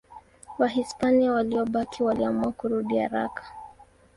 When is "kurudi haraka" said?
2.51-3.43